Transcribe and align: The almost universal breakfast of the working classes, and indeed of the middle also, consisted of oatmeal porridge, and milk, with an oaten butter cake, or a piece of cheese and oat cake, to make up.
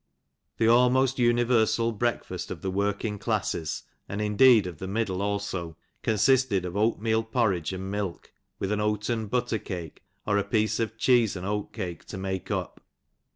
The 0.57 0.67
almost 0.67 1.19
universal 1.19 1.91
breakfast 1.91 2.49
of 2.49 2.63
the 2.63 2.71
working 2.71 3.19
classes, 3.19 3.83
and 4.09 4.19
indeed 4.19 4.65
of 4.65 4.79
the 4.79 4.87
middle 4.87 5.21
also, 5.21 5.77
consisted 6.01 6.65
of 6.65 6.75
oatmeal 6.75 7.21
porridge, 7.23 7.71
and 7.71 7.91
milk, 7.91 8.33
with 8.57 8.71
an 8.71 8.81
oaten 8.81 9.27
butter 9.27 9.59
cake, 9.59 10.01
or 10.25 10.39
a 10.39 10.43
piece 10.43 10.79
of 10.79 10.97
cheese 10.97 11.35
and 11.35 11.45
oat 11.45 11.71
cake, 11.71 12.05
to 12.05 12.17
make 12.17 12.49
up. 12.49 12.81